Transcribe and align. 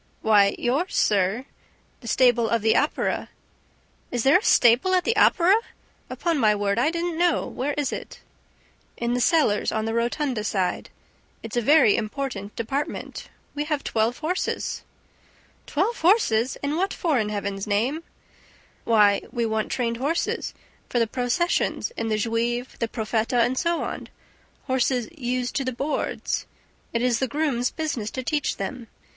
"Why, 0.23 0.55
yours, 0.57 0.95
sir, 0.95 1.45
the 1.99 2.07
stable 2.07 2.49
of 2.49 2.63
the 2.63 2.75
Opera." 2.75 3.29
"Is 4.09 4.23
there 4.23 4.39
a 4.39 4.43
stable 4.43 4.95
at 4.95 5.03
the 5.03 5.15
Opera? 5.15 5.55
Upon 6.09 6.39
my 6.39 6.55
word, 6.55 6.79
I 6.79 6.89
didn't 6.89 7.19
know. 7.19 7.45
Where 7.45 7.73
is 7.73 7.93
it?" 7.93 8.19
"In 8.97 9.13
the 9.13 9.21
cellars, 9.21 9.71
on 9.71 9.85
the 9.85 9.93
Rotunda 9.93 10.43
side. 10.43 10.89
It's 11.43 11.55
a 11.55 11.61
very 11.61 11.95
important 11.95 12.55
department; 12.55 13.29
we 13.53 13.65
have 13.65 13.83
twelve 13.83 14.17
horses." 14.17 14.81
"Twelve 15.67 15.99
horses! 16.01 16.55
And 16.63 16.77
what 16.77 16.95
for, 16.95 17.19
in 17.19 17.29
Heaven's 17.29 17.67
name?" 17.67 18.01
"Why, 18.85 19.21
we 19.31 19.45
want 19.45 19.71
trained 19.71 19.97
horses 19.97 20.55
for 20.89 20.97
the 20.97 21.05
processions 21.05 21.91
in 21.95 22.07
the 22.09 22.17
Juive, 22.17 22.75
The 22.79 22.87
Profeta 22.87 23.37
and 23.39 23.55
so 23.55 23.83
on; 23.83 24.09
horses 24.65 25.09
'used 25.15 25.55
to 25.57 25.63
the 25.63 25.71
boards.' 25.71 26.47
It 26.91 27.03
is 27.03 27.19
the 27.19 27.27
grooms' 27.27 27.69
business 27.69 28.09
to 28.09 28.23
teach 28.23 28.57
them. 28.57 28.73
M. 28.87 28.87